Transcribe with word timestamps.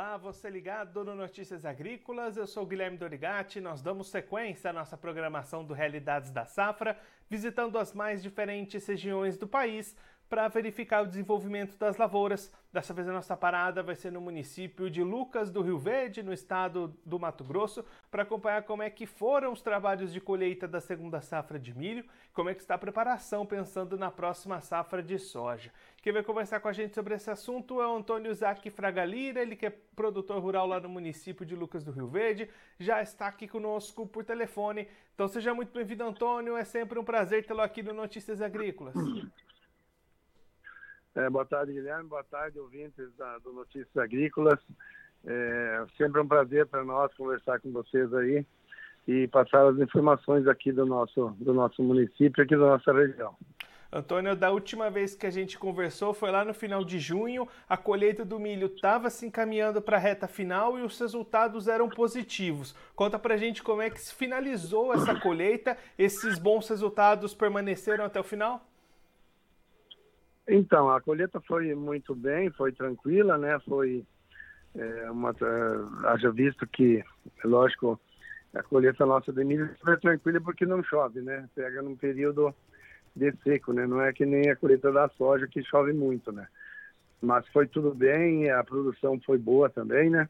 Olá, 0.00 0.16
você 0.16 0.48
ligado 0.48 1.04
no 1.04 1.14
Notícias 1.14 1.66
Agrícolas, 1.66 2.38
eu 2.38 2.46
sou 2.46 2.64
Guilherme 2.64 2.96
Dorigati. 2.96 3.60
Nós 3.60 3.82
damos 3.82 4.08
sequência 4.08 4.70
à 4.70 4.72
nossa 4.72 4.96
programação 4.96 5.62
do 5.62 5.74
Realidades 5.74 6.30
da 6.30 6.46
Safra, 6.46 6.98
visitando 7.28 7.76
as 7.76 7.92
mais 7.92 8.22
diferentes 8.22 8.86
regiões 8.86 9.36
do 9.36 9.46
país 9.46 9.94
para 10.30 10.46
verificar 10.46 11.02
o 11.02 11.08
desenvolvimento 11.08 11.76
das 11.76 11.96
lavouras. 11.96 12.52
Dessa 12.72 12.94
vez 12.94 13.08
a 13.08 13.12
nossa 13.12 13.36
parada 13.36 13.82
vai 13.82 13.96
ser 13.96 14.12
no 14.12 14.20
município 14.20 14.88
de 14.88 15.02
Lucas 15.02 15.50
do 15.50 15.60
Rio 15.60 15.76
Verde, 15.76 16.22
no 16.22 16.32
estado 16.32 16.96
do 17.04 17.18
Mato 17.18 17.42
Grosso, 17.42 17.84
para 18.12 18.22
acompanhar 18.22 18.62
como 18.62 18.80
é 18.80 18.88
que 18.88 19.06
foram 19.06 19.52
os 19.52 19.60
trabalhos 19.60 20.12
de 20.12 20.20
colheita 20.20 20.68
da 20.68 20.80
segunda 20.80 21.20
safra 21.20 21.58
de 21.58 21.76
milho, 21.76 22.04
como 22.32 22.48
é 22.48 22.54
que 22.54 22.60
está 22.60 22.76
a 22.76 22.78
preparação 22.78 23.44
pensando 23.44 23.98
na 23.98 24.08
próxima 24.08 24.60
safra 24.60 25.02
de 25.02 25.18
soja. 25.18 25.72
Quem 26.02 26.14
vai 26.14 26.22
conversar 26.22 26.60
com 26.60 26.68
a 26.68 26.72
gente 26.72 26.94
sobre 26.94 27.14
esse 27.14 27.30
assunto 27.30 27.78
é 27.78 27.86
o 27.86 27.96
Antônio 27.96 28.34
Zac 28.34 28.70
Fragalira, 28.70 29.42
ele 29.42 29.54
que 29.54 29.66
é 29.66 29.70
produtor 29.94 30.40
rural 30.40 30.66
lá 30.66 30.80
no 30.80 30.88
município 30.88 31.44
de 31.44 31.54
Lucas 31.54 31.84
do 31.84 31.92
Rio 31.92 32.08
Verde, 32.08 32.48
já 32.78 33.02
está 33.02 33.26
aqui 33.26 33.46
conosco 33.46 34.06
por 34.06 34.24
telefone. 34.24 34.88
Então 35.14 35.28
seja 35.28 35.52
muito 35.52 35.74
bem-vindo, 35.74 36.02
Antônio, 36.02 36.56
é 36.56 36.64
sempre 36.64 36.98
um 36.98 37.04
prazer 37.04 37.44
tê-lo 37.44 37.60
aqui 37.60 37.82
no 37.82 37.92
Notícias 37.92 38.40
Agrícolas. 38.40 38.94
É, 41.14 41.28
boa 41.28 41.44
tarde, 41.44 41.74
Guilherme. 41.74 42.08
Boa 42.08 42.24
tarde, 42.24 42.58
ouvintes 42.58 43.14
da, 43.16 43.36
do 43.38 43.52
Notícias 43.52 43.94
Agrícolas. 43.98 44.58
É 45.26 45.84
sempre 45.98 46.18
um 46.18 46.26
prazer 46.26 46.66
para 46.66 46.82
nós 46.82 47.12
conversar 47.14 47.60
com 47.60 47.70
vocês 47.72 48.10
aí 48.14 48.46
e 49.06 49.28
passar 49.28 49.68
as 49.68 49.78
informações 49.78 50.46
aqui 50.46 50.72
do 50.72 50.86
nosso, 50.86 51.36
do 51.38 51.52
nosso 51.52 51.82
município, 51.82 52.42
aqui 52.42 52.56
da 52.56 52.68
nossa 52.68 52.90
região. 52.90 53.36
Antônio, 53.92 54.36
da 54.36 54.52
última 54.52 54.88
vez 54.88 55.16
que 55.16 55.26
a 55.26 55.30
gente 55.30 55.58
conversou 55.58 56.14
foi 56.14 56.30
lá 56.30 56.44
no 56.44 56.54
final 56.54 56.84
de 56.84 57.00
junho, 57.00 57.48
a 57.68 57.76
colheita 57.76 58.24
do 58.24 58.38
milho 58.38 58.68
estava 58.68 59.10
se 59.10 59.26
encaminhando 59.26 59.82
para 59.82 59.96
a 59.96 60.00
reta 60.00 60.28
final 60.28 60.78
e 60.78 60.82
os 60.82 60.98
resultados 60.98 61.66
eram 61.66 61.88
positivos. 61.88 62.72
Conta 62.94 63.18
para 63.18 63.34
a 63.34 63.36
gente 63.36 63.64
como 63.64 63.82
é 63.82 63.90
que 63.90 64.00
se 64.00 64.14
finalizou 64.14 64.94
essa 64.94 65.18
colheita, 65.18 65.76
esses 65.98 66.38
bons 66.38 66.68
resultados 66.68 67.34
permaneceram 67.34 68.04
até 68.04 68.20
o 68.20 68.24
final? 68.24 68.64
Então, 70.46 70.88
a 70.88 71.00
colheita 71.00 71.40
foi 71.40 71.74
muito 71.74 72.14
bem, 72.14 72.48
foi 72.50 72.72
tranquila, 72.72 73.36
né? 73.38 73.58
Foi 73.68 74.04
é, 74.74 75.10
uma. 75.10 75.30
É, 75.30 76.08
haja 76.08 76.30
visto 76.30 76.66
que, 76.66 77.04
lógico, 77.44 78.00
a 78.54 78.62
colheita 78.62 79.04
nossa 79.04 79.32
de 79.32 79.44
milho 79.44 79.68
foi 79.82 79.96
tranquila 79.98 80.40
porque 80.40 80.64
não 80.64 80.82
chove, 80.82 81.20
né? 81.20 81.48
Pega 81.54 81.82
num 81.82 81.96
período 81.96 82.54
de 83.14 83.32
seco, 83.42 83.72
né? 83.72 83.86
Não 83.86 84.02
é 84.02 84.12
que 84.12 84.24
nem 84.24 84.50
a 84.50 84.56
colheita 84.56 84.92
da 84.92 85.08
soja 85.10 85.46
que 85.46 85.62
chove 85.62 85.92
muito, 85.92 86.32
né? 86.32 86.46
Mas 87.20 87.46
foi 87.48 87.66
tudo 87.66 87.94
bem, 87.94 88.50
a 88.50 88.64
produção 88.64 89.20
foi 89.20 89.38
boa 89.38 89.68
também, 89.68 90.08
né? 90.08 90.28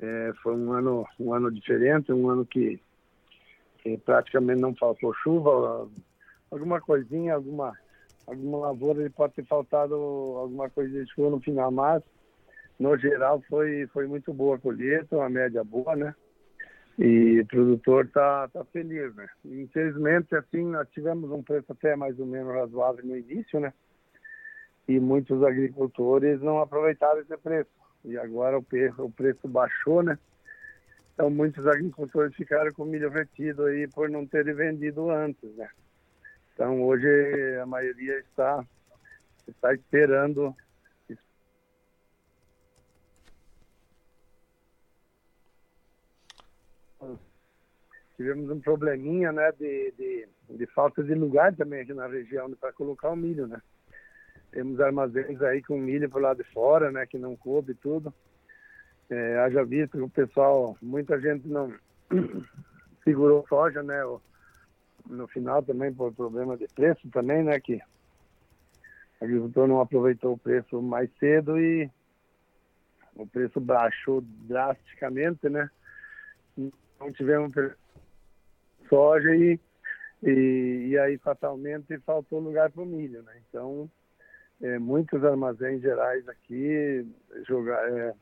É, 0.00 0.32
foi 0.42 0.54
um 0.54 0.72
ano, 0.72 1.06
um 1.18 1.32
ano 1.32 1.50
diferente, 1.52 2.12
um 2.12 2.28
ano 2.28 2.44
que, 2.44 2.80
que 3.78 3.96
praticamente 3.98 4.60
não 4.60 4.74
faltou 4.74 5.14
chuva, 5.14 5.88
alguma 6.50 6.80
coisinha, 6.80 7.34
alguma 7.34 7.76
alguma 8.26 8.58
lavoura 8.58 9.00
ele 9.00 9.10
pode 9.10 9.34
ter 9.34 9.44
faltado 9.44 9.94
alguma 9.94 10.70
coisa 10.70 10.90
de 10.90 11.10
chuva 11.12 11.30
no 11.30 11.40
final, 11.40 11.70
mas 11.70 12.02
no 12.78 12.96
geral 12.96 13.42
foi, 13.48 13.86
foi 13.88 14.06
muito 14.06 14.32
boa 14.32 14.56
a 14.56 14.58
colheita, 14.58 15.16
uma 15.16 15.28
média 15.28 15.62
boa, 15.64 15.96
né? 15.96 16.14
E 17.02 17.40
o 17.40 17.46
produtor 17.46 18.06
tá, 18.08 18.46
tá 18.48 18.62
feliz, 18.66 19.14
né? 19.14 19.26
Infelizmente, 19.46 20.36
assim, 20.36 20.66
nós 20.66 20.86
tivemos 20.90 21.30
um 21.30 21.42
preço 21.42 21.72
até 21.72 21.96
mais 21.96 22.20
ou 22.20 22.26
menos 22.26 22.54
razoável 22.54 23.02
no 23.02 23.16
início, 23.16 23.58
né? 23.58 23.72
E 24.86 25.00
muitos 25.00 25.42
agricultores 25.42 26.42
não 26.42 26.60
aproveitaram 26.60 27.20
esse 27.20 27.34
preço. 27.38 27.70
E 28.04 28.18
agora 28.18 28.58
o 28.58 28.62
preço, 28.62 29.02
o 29.02 29.10
preço 29.10 29.48
baixou, 29.48 30.02
né? 30.02 30.18
Então 31.14 31.30
muitos 31.30 31.66
agricultores 31.66 32.34
ficaram 32.34 32.70
com 32.72 32.84
milho 32.84 33.08
retido 33.08 33.64
aí 33.64 33.88
por 33.88 34.10
não 34.10 34.26
terem 34.26 34.52
vendido 34.52 35.10
antes, 35.10 35.56
né? 35.56 35.70
Então 36.52 36.82
hoje 36.82 37.08
a 37.62 37.64
maioria 37.64 38.18
está, 38.18 38.62
está 39.48 39.72
esperando 39.72 40.54
tivemos 48.20 48.50
um 48.50 48.60
probleminha 48.60 49.32
né, 49.32 49.50
de, 49.52 49.94
de, 49.96 50.28
de, 50.50 50.66
falta 50.66 51.02
de 51.02 51.14
lugar 51.14 51.56
também 51.56 51.80
aqui 51.80 51.94
na 51.94 52.06
região 52.06 52.50
para 52.50 52.70
colocar 52.70 53.08
o 53.08 53.16
milho, 53.16 53.46
né? 53.46 53.62
Temos 54.50 54.78
armazéns 54.78 55.40
aí 55.40 55.62
com 55.62 55.78
milho 55.78 56.10
para 56.10 56.20
lado 56.20 56.42
de 56.44 56.50
fora, 56.52 56.92
né? 56.92 57.06
Que 57.06 57.16
não 57.16 57.34
coube 57.34 57.72
tudo. 57.72 58.12
É, 59.08 59.38
haja 59.38 59.64
visto 59.64 59.92
que 59.92 60.02
o 60.02 60.08
pessoal, 60.08 60.76
muita 60.82 61.18
gente 61.18 61.48
não 61.48 61.72
segurou 63.02 63.46
soja, 63.48 63.82
né? 63.82 64.02
no 65.08 65.26
final 65.28 65.62
também 65.62 65.92
por 65.92 66.12
problema 66.12 66.58
de 66.58 66.68
preço 66.68 67.08
também, 67.08 67.42
né? 67.42 67.58
Que 67.58 67.80
o 69.18 69.24
agricultor 69.24 69.66
não 69.66 69.80
aproveitou 69.80 70.34
o 70.34 70.38
preço 70.38 70.82
mais 70.82 71.10
cedo 71.18 71.58
e 71.58 71.90
o 73.16 73.26
preço 73.26 73.58
baixou 73.58 74.20
drasticamente, 74.20 75.48
né? 75.48 75.70
Então 76.58 77.10
tivemos 77.14 77.54
soja 78.90 79.34
e, 79.34 79.58
e, 80.22 80.88
e 80.90 80.98
aí 80.98 81.16
fatalmente 81.16 81.98
faltou 82.00 82.40
lugar 82.40 82.70
para 82.70 82.82
o 82.82 82.86
milho, 82.86 83.22
né? 83.22 83.32
Então 83.48 83.90
é, 84.60 84.78
muitos 84.78 85.24
armazéns 85.24 85.80
gerais 85.80 86.28
aqui 86.28 87.06
é, 87.46 88.14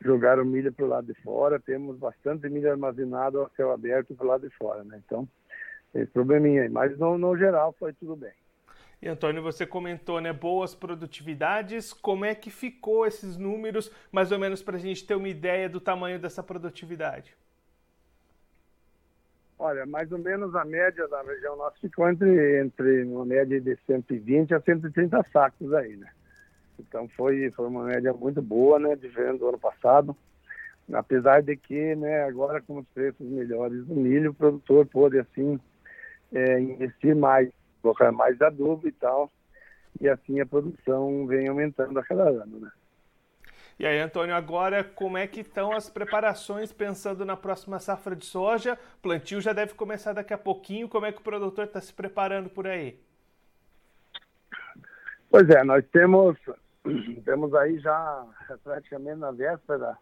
jogaram 0.00 0.44
milho 0.44 0.72
para 0.72 0.84
o 0.84 0.88
lado 0.88 1.12
de 1.12 1.20
fora, 1.22 1.58
temos 1.58 1.98
bastante 1.98 2.48
milho 2.48 2.70
armazenado 2.70 3.40
ao 3.40 3.50
céu 3.56 3.72
aberto 3.72 4.14
para 4.14 4.24
o 4.24 4.28
lado 4.28 4.48
de 4.48 4.54
fora, 4.54 4.84
né? 4.84 5.02
Então 5.04 5.28
esse 5.94 6.10
probleminha 6.12 6.62
aí. 6.62 6.68
Mas 6.68 6.96
no, 6.98 7.18
no 7.18 7.36
geral 7.36 7.74
foi 7.78 7.92
tudo 7.92 8.16
bem. 8.16 8.32
E 9.00 9.08
Antônio, 9.08 9.42
você 9.42 9.66
comentou, 9.66 10.20
né, 10.20 10.32
boas 10.32 10.74
produtividades. 10.74 11.92
Como 11.92 12.24
é 12.24 12.34
que 12.34 12.50
ficou 12.50 13.06
esses 13.06 13.36
números, 13.36 13.90
mais 14.10 14.32
ou 14.32 14.38
menos, 14.38 14.62
para 14.62 14.76
a 14.76 14.80
gente 14.80 15.06
ter 15.06 15.14
uma 15.14 15.28
ideia 15.28 15.68
do 15.68 15.80
tamanho 15.80 16.18
dessa 16.18 16.42
produtividade? 16.42 17.36
Olha, 19.58 19.86
mais 19.86 20.12
ou 20.12 20.18
menos 20.18 20.54
a 20.54 20.64
média 20.64 21.08
da 21.08 21.22
região 21.22 21.56
nossa 21.56 21.76
ficou 21.80 22.08
entre, 22.08 22.60
entre 22.60 23.04
uma 23.04 23.24
média 23.24 23.58
de 23.58 23.76
120 23.86 24.54
a 24.54 24.60
130 24.60 25.22
sacos 25.32 25.72
aí, 25.72 25.96
né? 25.96 26.10
Então 26.78 27.08
foi, 27.08 27.50
foi 27.52 27.66
uma 27.66 27.84
média 27.84 28.12
muito 28.12 28.42
boa, 28.42 28.78
né, 28.78 28.94
diferente 28.96 29.38
do 29.38 29.48
ano 29.48 29.58
passado. 29.58 30.14
Apesar 30.92 31.42
de 31.42 31.56
que, 31.56 31.96
né, 31.96 32.24
agora 32.24 32.60
com 32.60 32.78
os 32.78 32.86
preços 32.88 33.26
melhores 33.26 33.84
do 33.86 33.94
milho, 33.94 34.30
o 34.30 34.34
produtor 34.34 34.86
pôde, 34.86 35.18
assim, 35.18 35.58
é, 36.32 36.60
investir 36.60 37.16
mais, 37.16 37.50
colocar 37.80 38.12
mais 38.12 38.40
adubo 38.42 38.86
e 38.86 38.92
tal, 38.92 39.32
e 40.00 40.08
assim 40.08 40.38
a 40.38 40.46
produção 40.46 41.26
vem 41.26 41.48
aumentando 41.48 41.98
a 41.98 42.04
cada 42.04 42.28
ano, 42.28 42.60
né? 42.60 42.70
E 43.78 43.84
aí, 43.84 44.00
Antônio, 44.00 44.34
agora 44.34 44.82
como 44.82 45.18
é 45.18 45.26
que 45.26 45.40
estão 45.40 45.72
as 45.72 45.90
preparações 45.90 46.72
pensando 46.72 47.26
na 47.26 47.36
próxima 47.36 47.78
safra 47.78 48.16
de 48.16 48.24
soja? 48.24 48.78
O 48.98 49.02
plantio 49.02 49.38
já 49.38 49.52
deve 49.52 49.74
começar 49.74 50.14
daqui 50.14 50.32
a 50.32 50.38
pouquinho. 50.38 50.88
Como 50.88 51.04
é 51.04 51.12
que 51.12 51.20
o 51.20 51.24
produtor 51.24 51.66
está 51.66 51.80
se 51.80 51.92
preparando 51.92 52.48
por 52.48 52.66
aí? 52.66 52.98
Pois 55.30 55.50
é, 55.50 55.62
nós 55.62 55.84
temos, 55.92 56.38
temos 57.26 57.54
aí 57.54 57.78
já 57.78 58.24
praticamente 58.64 59.18
na 59.18 59.30
véspera, 59.30 59.98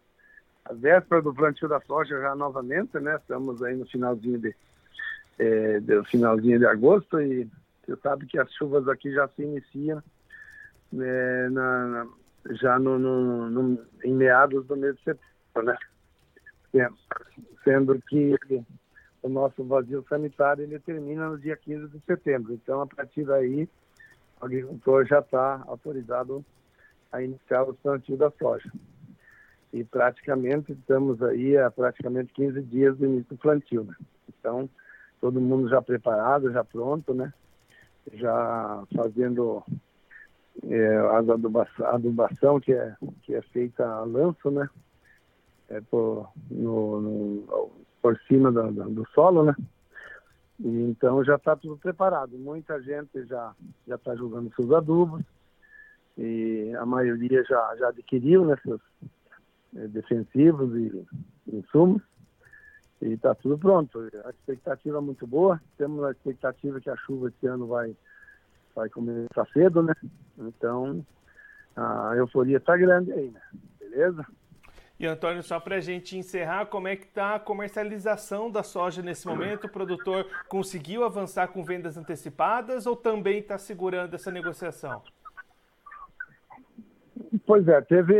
a 0.63 0.73
véspera 0.73 1.21
do 1.21 1.33
plantio 1.33 1.67
da 1.67 1.81
soja 1.81 2.17
já 2.21 2.33
novamente, 2.33 2.97
né? 2.99 3.17
Estamos 3.17 3.61
aí 3.61 3.75
no 3.75 3.85
finalzinho 3.87 4.39
de, 4.39 4.55
é, 5.37 5.81
finalzinho 6.05 6.59
de 6.59 6.65
agosto 6.65 7.19
e 7.19 7.45
você 7.85 7.97
sabe 7.97 8.25
que 8.25 8.39
as 8.39 8.49
chuvas 8.53 8.87
aqui 8.87 9.11
já 9.11 9.27
se 9.27 9.43
iniciam 9.43 10.01
é, 10.97 11.49
na, 11.49 11.85
na, 11.87 12.07
já 12.51 12.77
no, 12.77 12.99
no, 12.99 13.49
no, 13.49 13.85
em 14.03 14.13
meados 14.13 14.65
do 14.67 14.75
mês 14.75 14.95
de 14.97 15.03
setembro, 15.03 15.63
né? 15.63 15.77
Sendo 17.63 17.99
que 18.07 18.35
o 19.21 19.29
nosso 19.29 19.63
vazio 19.63 20.05
sanitário 20.07 20.63
ele 20.63 20.79
termina 20.79 21.29
no 21.29 21.39
dia 21.39 21.57
15 21.57 21.87
de 21.87 21.99
setembro. 22.05 22.53
Então, 22.53 22.81
a 22.81 22.87
partir 22.87 23.23
daí, 23.23 23.67
o 24.39 24.45
agricultor 24.45 25.05
já 25.05 25.19
está 25.19 25.63
autorizado 25.65 26.45
a 27.11 27.23
iniciar 27.23 27.63
o 27.63 27.73
plantio 27.73 28.17
da 28.17 28.29
soja. 28.31 28.71
E 29.73 29.83
praticamente 29.83 30.73
estamos 30.73 31.21
aí 31.23 31.57
a 31.57 31.71
praticamente 31.71 32.33
15 32.33 32.61
dias 32.61 32.97
do 32.97 33.05
início 33.05 33.35
do 33.35 33.37
plantio, 33.37 33.83
né? 33.83 33.95
Então, 34.29 34.69
todo 35.19 35.41
mundo 35.41 35.67
já 35.69 35.81
preparado, 35.81 36.51
já 36.51 36.63
pronto, 36.63 37.13
né? 37.13 37.33
Já 38.13 38.83
fazendo 38.95 39.63
é, 40.63 40.97
adubação, 40.97 41.85
adubação, 41.87 42.59
que, 42.59 42.73
é, 42.73 42.95
que 43.23 43.35
é 43.35 43.41
feita 43.41 43.85
a 43.85 44.03
lanço, 44.03 44.49
né? 44.51 44.69
É 45.69 45.81
por, 45.81 46.29
no, 46.49 47.01
no, 47.01 47.71
por 48.01 48.17
cima 48.27 48.51
do, 48.51 48.71
do 48.71 49.07
solo, 49.13 49.43
né? 49.43 49.55
E, 50.59 50.67
então 50.83 51.23
já 51.23 51.35
está 51.35 51.55
tudo 51.55 51.77
preparado. 51.77 52.37
Muita 52.37 52.81
gente 52.81 53.25
já 53.25 53.53
já 53.87 53.95
está 53.95 54.15
jogando 54.15 54.53
seus 54.55 54.71
adubos 54.71 55.21
e 56.17 56.73
a 56.77 56.85
maioria 56.85 57.43
já 57.43 57.75
já 57.77 57.89
adquiriu 57.89 58.45
né, 58.45 58.55
seus, 58.63 58.81
é, 59.75 59.87
defensivos 59.87 60.75
e 60.75 61.05
insumos. 61.51 62.01
E 63.01 63.13
está 63.13 63.35
tudo 63.35 63.57
pronto. 63.57 63.99
A 64.23 64.29
expectativa 64.29 64.97
é 64.97 65.01
muito 65.01 65.27
boa. 65.27 65.61
Temos 65.77 66.03
a 66.03 66.11
expectativa 66.11 66.79
que 66.79 66.89
a 66.89 66.95
chuva 66.95 67.27
esse 67.27 67.45
ano 67.45 67.67
vai, 67.67 67.95
vai 68.75 68.89
começar 68.89 69.45
cedo, 69.53 69.81
né? 69.81 69.93
Então, 70.37 71.05
a 71.75 72.13
euforia 72.15 72.57
está 72.57 72.75
grande 72.75 73.11
aí, 73.11 73.31
né? 73.31 73.41
Beleza? 73.79 74.25
E 74.97 75.05
Antônio, 75.05 75.43
só 75.43 75.59
para 75.59 75.75
a 75.75 75.79
gente 75.79 76.17
encerrar, 76.17 76.67
como 76.67 76.87
é 76.87 76.95
que 76.95 77.05
está 77.05 77.35
a 77.35 77.39
comercialização 77.39 78.49
da 78.49 78.63
soja 78.63 79.01
nesse 79.01 79.27
momento? 79.27 79.65
O 79.65 79.71
produtor 79.71 80.25
conseguiu 80.47 81.03
avançar 81.03 81.49
com 81.49 81.65
vendas 81.65 81.97
antecipadas 81.97 82.85
ou 82.85 82.95
também 82.95 83.39
está 83.39 83.57
segurando 83.57 84.13
essa 84.13 84.31
negociação? 84.31 85.01
Pois 87.45 87.67
é, 87.67 87.81
teve 87.81 88.15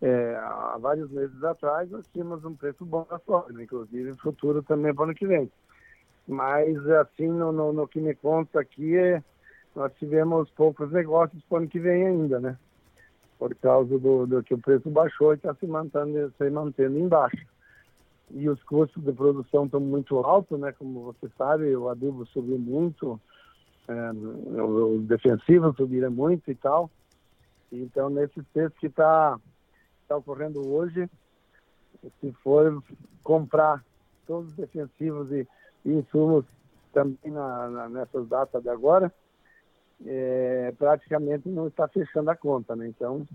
é, 0.00 0.36
há 0.36 0.78
vários 0.78 1.10
meses 1.10 1.42
atrás 1.44 1.90
nós 1.90 2.06
tínhamos 2.08 2.44
um 2.44 2.54
preço 2.54 2.84
bom 2.84 3.06
da 3.08 3.18
soja, 3.18 3.52
né? 3.52 3.64
inclusive 3.64 4.14
futuro 4.16 4.62
também 4.62 4.94
para 4.94 5.02
o 5.02 5.04
ano 5.04 5.14
que 5.14 5.26
vem. 5.26 5.50
Mas 6.26 6.76
assim, 6.90 7.28
no, 7.28 7.52
no, 7.52 7.72
no 7.72 7.86
que 7.86 8.00
me 8.00 8.14
conta 8.14 8.60
aqui, 8.60 8.96
é, 8.96 9.22
nós 9.74 9.92
tivemos 9.94 10.48
poucos 10.50 10.90
negócios 10.92 11.42
para 11.44 11.56
o 11.56 11.58
ano 11.58 11.68
que 11.68 11.80
vem 11.80 12.06
ainda, 12.06 12.38
né? 12.38 12.56
Por 13.38 13.54
causa 13.56 13.98
do, 13.98 14.26
do 14.26 14.42
que 14.42 14.54
o 14.54 14.58
preço 14.58 14.88
baixou 14.88 15.32
e 15.32 15.36
está 15.36 15.54
se 15.54 15.66
mantendo, 15.66 16.32
se 16.38 16.50
mantendo 16.50 16.98
embaixo. 16.98 17.44
E 18.30 18.48
os 18.48 18.62
custos 18.62 19.02
de 19.02 19.12
produção 19.12 19.66
estão 19.66 19.80
muito 19.80 20.18
altos, 20.18 20.58
né? 20.58 20.72
Como 20.72 21.02
você 21.02 21.28
sabe, 21.36 21.74
o 21.76 21.88
adubo 21.88 22.24
subiu 22.26 22.58
muito, 22.58 23.20
é, 23.88 24.12
os 24.62 25.02
defensivos 25.04 25.76
subiram 25.76 26.10
muito 26.10 26.50
e 26.50 26.54
tal. 26.54 26.90
Então, 27.72 28.08
nesse 28.08 28.40
preço 28.52 28.74
que 28.78 28.86
está 28.86 29.38
tá 30.06 30.16
ocorrendo 30.16 30.66
hoje, 30.72 31.10
se 32.20 32.32
for 32.42 32.82
comprar 33.22 33.84
todos 34.26 34.50
os 34.50 34.54
defensivos 34.54 35.30
e, 35.32 35.46
e 35.84 35.92
insumos 35.92 36.44
também 36.92 37.32
na, 37.32 37.68
na, 37.68 37.88
nessas 37.88 38.28
datas 38.28 38.62
de 38.62 38.68
agora, 38.68 39.12
é, 40.06 40.72
praticamente 40.78 41.48
não 41.48 41.68
está 41.68 41.88
fechando 41.88 42.30
a 42.30 42.36
conta, 42.36 42.74
né? 42.76 42.88
Então, 42.88 43.26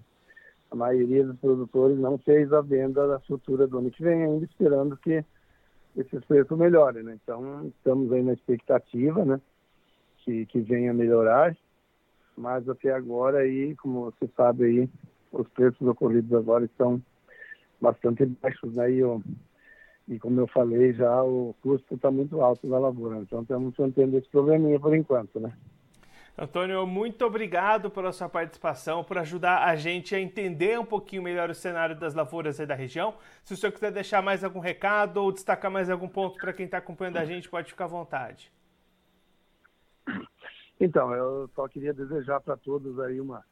a 0.72 0.76
maioria 0.76 1.26
dos 1.26 1.38
produtores 1.40 1.98
não 1.98 2.18
fez 2.18 2.52
a 2.54 2.62
venda 2.62 3.08
da 3.08 3.20
futura 3.22 3.68
do 3.68 3.80
ano 3.80 3.92
que 3.92 4.04
vem, 4.04 4.24
ainda 4.24 4.46
esperando 4.46 4.98
que 4.98 5.24
esses 5.96 6.24
preços 6.26 6.58
melhorem, 6.58 7.04
né? 7.04 7.18
Então, 7.22 7.66
estamos 7.68 8.12
aí 8.12 8.24
na 8.24 8.34
expectativa, 8.34 9.26
né? 9.26 9.42
Que, 10.24 10.46
que 10.46 10.60
venha 10.60 10.94
melhorar 10.94 11.56
mas 12.40 12.68
até 12.70 12.92
agora 12.94 13.40
aí, 13.40 13.76
como 13.76 14.06
você 14.06 14.30
sabe 14.36 14.64
aí, 14.64 14.90
os 15.32 15.48
preços 15.50 15.86
ocorridos 15.86 16.34
agora 16.34 16.64
estão 16.64 17.02
bastante 17.82 18.26
baixos, 18.26 18.74
né? 18.74 18.92
E, 18.92 19.00
eu, 19.00 19.22
e 20.08 20.18
como 20.18 20.40
eu 20.40 20.48
falei 20.48 20.94
já, 20.94 21.22
o 21.22 21.54
custo 21.62 21.96
está 21.96 22.10
muito 22.10 22.40
alto 22.42 22.68
da 22.68 22.80
lavoura, 22.80 23.18
então 23.18 23.42
estamos 23.42 23.74
mantendo 23.78 24.18
esse 24.18 24.30
probleminha 24.30 24.80
por 24.80 24.96
enquanto, 24.96 25.40
né? 25.40 25.54
Antônio, 26.41 26.88
muito 26.88 27.25
obrigado 27.25 27.91
pela 27.91 28.13
sua 28.13 28.30
participação, 28.30 29.03
por 29.03 29.18
ajudar 29.18 29.68
a 29.68 29.75
gente 29.75 30.15
a 30.15 30.19
entender 30.21 30.80
um 30.80 30.86
pouquinho 30.86 31.21
melhor 31.21 31.50
o 31.50 31.53
cenário 31.53 31.97
das 31.97 32.13
lavouras 32.13 32.57
aí 32.62 32.65
da 32.65 32.75
região. 32.75 33.13
Se 33.44 33.53
o 33.53 33.57
senhor 33.57 33.74
quiser 33.74 33.91
deixar 33.91 34.21
mais 34.21 34.41
algum 34.41 34.62
recado 34.62 35.18
ou 35.18 35.33
destacar 35.33 35.69
mais 35.69 35.89
algum 35.89 36.07
ponto 36.07 36.39
para 36.39 36.53
quem 36.53 36.65
está 36.65 36.77
acompanhando 36.77 37.18
a 37.18 37.25
gente, 37.25 37.50
pode 37.50 37.69
ficar 37.69 37.86
à 37.86 37.88
vontade. 37.89 38.50
Então, 40.80 41.13
eu 41.13 41.50
só 41.53 41.68
queria 41.68 41.94
desejar 41.94 42.39
para 42.39 42.56
todos 42.56 42.97
aí 43.01 43.19
uma, 43.19 43.44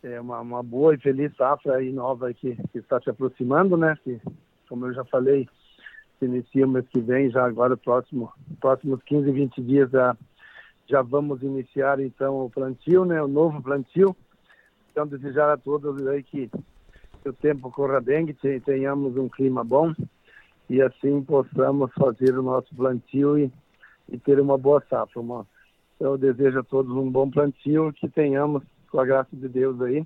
é, 0.00 0.20
uma, 0.20 0.40
uma, 0.40 0.62
boa 0.62 0.94
e 0.94 0.98
feliz 0.98 1.34
safra 1.34 1.78
aí 1.78 1.90
nova 1.90 2.32
que, 2.32 2.54
que 2.70 2.78
está 2.78 3.00
se 3.00 3.10
aproximando, 3.10 3.76
né? 3.76 3.98
Que, 4.04 4.20
como 4.68 4.86
eu 4.86 4.94
já 4.94 5.04
falei, 5.06 5.48
se 6.20 6.26
inicia 6.26 6.64
o 6.64 6.68
mês 6.68 6.86
que 6.86 7.00
vem, 7.00 7.28
já 7.28 7.44
agora, 7.44 7.76
próximo, 7.76 8.32
próximos 8.60 9.02
15, 9.02 9.32
20 9.32 9.62
dias, 9.62 9.90
já, 9.90 10.16
já 10.90 11.02
vamos 11.02 11.42
iniciar 11.42 12.00
então 12.00 12.44
o 12.44 12.50
plantio, 12.50 13.04
né? 13.04 13.22
O 13.22 13.28
novo 13.28 13.62
plantio. 13.62 14.14
Então, 14.90 15.06
desejar 15.06 15.48
a 15.48 15.56
todos 15.56 16.04
aí 16.08 16.22
que, 16.22 16.50
que 17.22 17.28
o 17.28 17.32
tempo 17.32 17.70
corra 17.70 18.00
bem, 18.00 18.26
que 18.26 18.60
tenhamos 18.60 19.16
um 19.16 19.28
clima 19.28 19.62
bom 19.62 19.94
e 20.68 20.82
assim 20.82 21.22
possamos 21.22 21.92
fazer 21.94 22.36
o 22.36 22.42
nosso 22.42 22.74
plantio 22.74 23.38
e, 23.38 23.52
e 24.08 24.18
ter 24.18 24.40
uma 24.40 24.58
boa 24.58 24.82
safra, 24.88 25.20
uma 25.20 25.46
eu 25.98 26.16
desejo 26.16 26.60
a 26.60 26.62
todos 26.62 26.90
um 26.96 27.10
bom 27.10 27.30
plantio, 27.30 27.92
que 27.92 28.08
tenhamos, 28.08 28.62
com 28.90 28.98
a 28.98 29.04
graça 29.04 29.36
de 29.36 29.46
Deus 29.46 29.80
aí, 29.82 30.02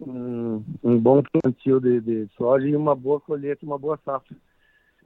um, 0.00 0.64
um 0.82 0.98
bom 0.98 1.22
plantio 1.22 1.80
de, 1.80 2.00
de, 2.00 2.28
soja 2.36 2.66
e 2.66 2.74
uma 2.74 2.94
boa 2.94 3.20
colheita, 3.20 3.64
uma 3.64 3.78
boa 3.78 3.98
safra. 4.04 4.36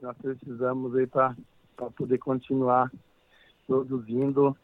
Nós 0.01 0.17
precisamos 0.17 0.95
aí 0.95 1.05
para 1.05 1.35
poder 1.95 2.17
continuar 2.17 2.91
produzindo 3.67 4.57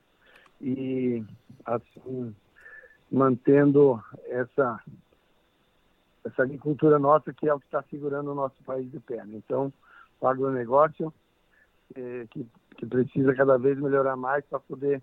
e 0.61 1.23
assim 1.65 2.35
mantendo 3.11 4.01
essa 4.25 4.81
essa 6.25 6.43
agricultura 6.43 6.99
nossa 6.99 7.33
que 7.33 7.47
é 7.47 7.53
o 7.53 7.59
que 7.59 7.65
está 7.65 7.81
segurando 7.89 8.31
o 8.31 8.35
nosso 8.35 8.61
país 8.63 8.89
de. 8.91 9.01
Né? 9.09 9.25
Então, 9.33 9.71
o 10.19 10.27
agronegócio 10.27 11.13
é, 11.95 12.27
que, 12.29 12.45
que 12.75 12.85
precisa 12.85 13.33
cada 13.33 13.57
vez 13.57 13.79
melhorar 13.79 14.17
mais 14.17 14.43
para 14.45 14.59
poder 14.59 15.01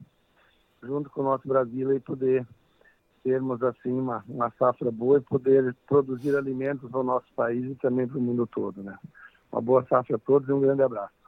junto 0.82 1.08
com 1.10 1.22
o 1.22 1.24
nosso 1.24 1.48
Brasil 1.48 1.94
e 1.94 2.00
poder 2.00 2.46
termos 3.22 3.62
assim 3.62 3.90
uma, 3.90 4.22
uma 4.28 4.50
safra 4.58 4.90
boa 4.90 5.16
e 5.16 5.22
poder 5.22 5.74
produzir 5.86 6.36
alimentos 6.36 6.90
para 6.90 7.00
o 7.00 7.04
nosso 7.04 7.26
país 7.34 7.64
e 7.64 7.74
também 7.76 8.06
para 8.06 8.18
o 8.18 8.20
mundo 8.20 8.46
todo, 8.46 8.82
né? 8.82 8.98
Uma 9.50 9.62
boa 9.62 9.82
safra 9.86 10.16
a 10.16 10.18
todos 10.18 10.46
e 10.48 10.52
um 10.52 10.60
grande 10.60 10.82
abraço. 10.82 11.23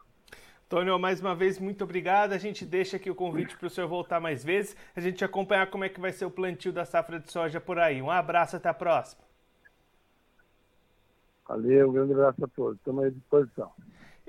Tônio, 0.69 0.99
mais 0.99 1.21
uma 1.21 1.35
vez, 1.35 1.61
muito 1.61 1.85
obrigado. 1.85 2.33
A 2.33 2.39
gente 2.39 2.67
deixa 2.67 2.97
aqui 2.97 3.09
o 3.09 3.15
convite 3.15 3.57
para 3.57 3.69
o 3.69 3.71
senhor 3.71 3.87
voltar 3.87 4.19
mais 4.19 4.43
vezes, 4.43 4.77
a 4.97 5.01
gente 5.01 5.25
acompanhar 5.25 5.71
como 5.71 5.85
é 5.85 5.89
que 5.89 6.01
vai 6.01 6.13
ser 6.13 6.25
o 6.25 6.31
plantio 6.31 6.73
da 6.73 6.85
safra 6.85 7.21
de 7.21 7.31
soja 7.31 7.61
por 7.61 7.79
aí. 7.79 8.03
Um 8.03 8.11
abraço, 8.11 8.57
até 8.57 8.69
a 8.69 8.75
próxima. 8.75 9.23
Valeu, 11.49 11.89
um 11.89 11.93
grande 11.93 12.13
abraço 12.13 12.45
a 12.45 12.49
todos. 12.49 12.79
Estamos 12.79 13.05
à 13.05 13.11
disposição. 13.11 13.71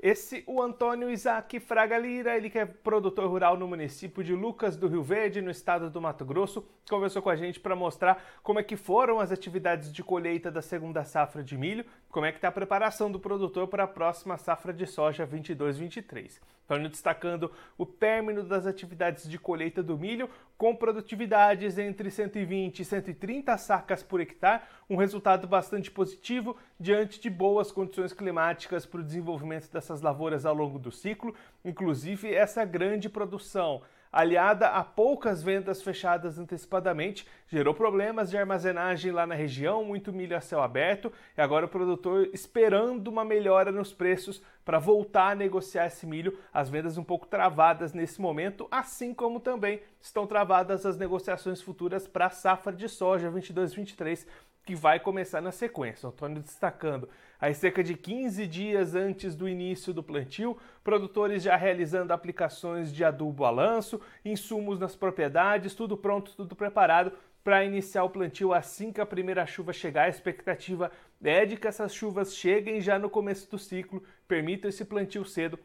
Esse, 0.00 0.44
o 0.46 0.62
Antônio 0.62 1.10
Isaac 1.10 1.58
Fraga 1.58 1.98
Lira, 1.98 2.36
ele 2.36 2.48
que 2.48 2.58
é 2.58 2.64
produtor 2.64 3.28
rural 3.28 3.56
no 3.56 3.66
município 3.66 4.22
de 4.22 4.32
Lucas 4.32 4.76
do 4.76 4.86
Rio 4.86 5.02
Verde, 5.02 5.42
no 5.42 5.50
estado 5.50 5.90
do 5.90 6.00
Mato 6.00 6.24
Grosso, 6.24 6.64
conversou 6.88 7.20
com 7.20 7.30
a 7.30 7.34
gente 7.34 7.58
para 7.58 7.74
mostrar 7.74 8.22
como 8.40 8.60
é 8.60 8.62
que 8.62 8.76
foram 8.76 9.18
as 9.18 9.32
atividades 9.32 9.92
de 9.92 10.04
colheita 10.04 10.52
da 10.52 10.62
segunda 10.62 11.02
safra 11.02 11.42
de 11.42 11.58
milho, 11.58 11.84
como 12.10 12.26
é 12.26 12.30
que 12.30 12.38
está 12.38 12.46
a 12.46 12.52
preparação 12.52 13.10
do 13.10 13.18
produtor 13.18 13.66
para 13.66 13.82
a 13.82 13.88
próxima 13.88 14.36
safra 14.36 14.72
de 14.72 14.86
soja 14.86 15.26
22-23. 15.26 16.40
Antônio 16.68 16.90
destacando 16.90 17.50
o 17.78 17.86
término 17.86 18.42
das 18.42 18.66
atividades 18.66 19.28
de 19.28 19.38
colheita 19.38 19.82
do 19.82 19.96
milho, 19.96 20.28
com 20.56 20.76
produtividades 20.76 21.78
entre 21.78 22.10
120 22.10 22.80
e 22.80 22.84
130 22.84 23.56
sacas 23.56 24.02
por 24.02 24.20
hectare, 24.20 24.62
um 24.88 24.96
resultado 24.96 25.46
bastante 25.46 25.90
positivo 25.90 26.56
diante 26.78 27.20
de 27.20 27.28
boas 27.28 27.72
condições 27.72 28.12
climáticas 28.12 28.86
para 28.86 29.00
o 29.00 29.04
desenvolvimento 29.04 29.70
dessas 29.70 30.00
lavouras 30.00 30.46
ao 30.46 30.54
longo 30.54 30.78
do 30.78 30.92
ciclo, 30.92 31.34
inclusive 31.64 32.32
essa 32.32 32.64
grande 32.64 33.08
produção 33.08 33.82
aliada 34.12 34.68
a 34.68 34.82
poucas 34.82 35.42
vendas 35.42 35.82
fechadas 35.82 36.38
antecipadamente, 36.38 37.26
gerou 37.46 37.74
problemas 37.74 38.30
de 38.30 38.36
armazenagem 38.36 39.12
lá 39.12 39.26
na 39.26 39.34
região, 39.34 39.84
muito 39.84 40.12
milho 40.12 40.36
a 40.36 40.40
céu 40.40 40.62
aberto, 40.62 41.12
e 41.36 41.40
agora 41.40 41.66
o 41.66 41.68
produtor 41.68 42.28
esperando 42.32 43.08
uma 43.08 43.24
melhora 43.24 43.70
nos 43.70 43.92
preços 43.92 44.42
para 44.64 44.78
voltar 44.78 45.32
a 45.32 45.34
negociar 45.34 45.86
esse 45.86 46.06
milho, 46.06 46.38
as 46.52 46.68
vendas 46.68 46.98
um 46.98 47.04
pouco 47.04 47.26
travadas 47.26 47.92
nesse 47.92 48.20
momento, 48.20 48.66
assim 48.70 49.14
como 49.14 49.40
também 49.40 49.80
estão 50.00 50.26
travadas 50.26 50.84
as 50.84 50.96
negociações 50.96 51.60
futuras 51.60 52.06
para 52.06 52.26
a 52.26 52.30
safra 52.30 52.72
de 52.72 52.88
soja 52.88 53.30
22-23, 53.30 54.26
que 54.68 54.74
vai 54.74 55.00
começar 55.00 55.40
na 55.40 55.50
sequência. 55.50 56.06
O 56.06 56.10
Antônio 56.10 56.42
destacando 56.42 57.08
Aí, 57.40 57.54
cerca 57.54 57.82
de 57.82 57.94
15 57.94 58.46
dias 58.48 58.94
antes 58.96 59.34
do 59.36 59.48
início 59.48 59.94
do 59.94 60.02
plantio, 60.02 60.58
produtores 60.82 61.42
já 61.42 61.54
realizando 61.56 62.12
aplicações 62.12 62.92
de 62.92 63.04
adubo 63.04 63.44
a 63.44 63.50
lanço, 63.50 64.00
insumos 64.24 64.78
nas 64.78 64.96
propriedades, 64.96 65.72
tudo 65.72 65.96
pronto, 65.96 66.34
tudo 66.36 66.56
preparado 66.56 67.12
para 67.44 67.64
iniciar 67.64 68.02
o 68.02 68.10
plantio 68.10 68.52
assim 68.52 68.92
que 68.92 69.00
a 69.00 69.06
primeira 69.06 69.46
chuva 69.46 69.72
chegar. 69.72 70.06
A 70.06 70.08
expectativa 70.08 70.90
é 71.22 71.46
de 71.46 71.56
que 71.56 71.68
essas 71.68 71.94
chuvas 71.94 72.34
cheguem 72.34 72.80
já 72.80 72.98
no 72.98 73.08
começo 73.08 73.48
do 73.48 73.56
ciclo, 73.58 74.02
permitam 74.26 74.68
esse 74.68 74.84
plantio 74.84 75.24
cedo 75.24 75.58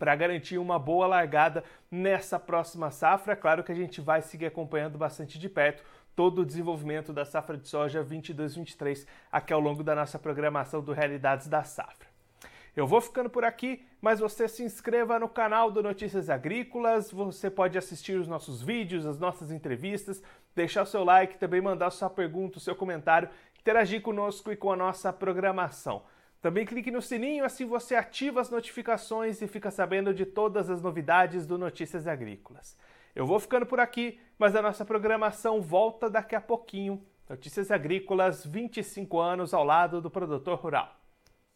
para 0.00 0.16
garantir 0.16 0.56
uma 0.56 0.78
boa 0.78 1.06
largada 1.06 1.62
nessa 1.90 2.38
próxima 2.40 2.90
safra. 2.90 3.36
Claro 3.36 3.62
que 3.62 3.70
a 3.70 3.74
gente 3.74 4.00
vai 4.00 4.22
seguir 4.22 4.46
acompanhando 4.46 4.96
bastante 4.96 5.38
de 5.38 5.46
perto 5.46 5.84
todo 6.16 6.40
o 6.40 6.46
desenvolvimento 6.46 7.12
da 7.12 7.22
safra 7.22 7.58
de 7.58 7.68
soja 7.68 8.02
22-23 8.02 9.06
aqui 9.30 9.52
ao 9.52 9.60
longo 9.60 9.84
da 9.84 9.94
nossa 9.94 10.18
programação 10.18 10.80
do 10.80 10.94
Realidades 10.94 11.48
da 11.48 11.64
Safra. 11.64 12.08
Eu 12.74 12.86
vou 12.86 13.00
ficando 13.02 13.28
por 13.28 13.44
aqui, 13.44 13.84
mas 14.00 14.20
você 14.20 14.48
se 14.48 14.62
inscreva 14.62 15.18
no 15.18 15.28
canal 15.28 15.70
do 15.70 15.82
Notícias 15.82 16.30
Agrícolas, 16.30 17.10
você 17.10 17.50
pode 17.50 17.76
assistir 17.76 18.18
os 18.18 18.26
nossos 18.26 18.62
vídeos, 18.62 19.04
as 19.04 19.18
nossas 19.18 19.50
entrevistas, 19.50 20.22
deixar 20.54 20.82
o 20.82 20.86
seu 20.86 21.04
like, 21.04 21.36
também 21.36 21.60
mandar 21.60 21.90
sua 21.90 22.08
pergunta, 22.08 22.56
o 22.56 22.60
seu 22.60 22.74
comentário, 22.74 23.28
interagir 23.58 24.00
conosco 24.00 24.50
e 24.50 24.56
com 24.56 24.72
a 24.72 24.76
nossa 24.76 25.12
programação. 25.12 26.02
Também 26.40 26.64
clique 26.64 26.90
no 26.90 27.02
sininho, 27.02 27.44
assim 27.44 27.66
você 27.66 27.94
ativa 27.94 28.40
as 28.40 28.48
notificações 28.48 29.42
e 29.42 29.46
fica 29.46 29.70
sabendo 29.70 30.14
de 30.14 30.24
todas 30.24 30.70
as 30.70 30.80
novidades 30.80 31.46
do 31.46 31.58
Notícias 31.58 32.06
Agrícolas. 32.06 32.78
Eu 33.14 33.26
vou 33.26 33.38
ficando 33.38 33.66
por 33.66 33.78
aqui, 33.78 34.18
mas 34.38 34.56
a 34.56 34.62
nossa 34.62 34.84
programação 34.84 35.60
volta 35.60 36.08
daqui 36.08 36.34
a 36.34 36.40
pouquinho. 36.40 37.04
Notícias 37.28 37.70
Agrícolas, 37.70 38.46
25 38.46 39.18
anos 39.18 39.52
ao 39.52 39.64
lado 39.64 40.00
do 40.00 40.10
produtor 40.10 40.58
rural. 40.58 40.99